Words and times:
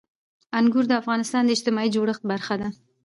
انګور 0.57 0.85
د 0.87 0.93
افغانستان 1.01 1.41
د 1.45 1.49
اجتماعي 1.55 1.89
جوړښت 1.95 2.23
برخه 2.31 2.55
ده. 2.61 2.67